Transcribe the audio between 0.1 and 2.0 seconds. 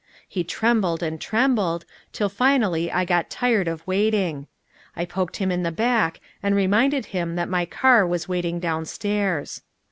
He trembled and trembled,